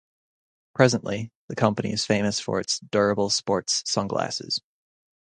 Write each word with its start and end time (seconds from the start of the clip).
Presently, 0.73 1.31
the 1.47 1.53
company 1.55 1.93
is 1.93 2.07
famous 2.07 2.39
for 2.39 2.59
its 2.59 2.79
durable 2.79 3.29
sports 3.29 3.83
sunglasses. 3.85 4.59